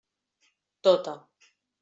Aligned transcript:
Tota. 0.87 1.13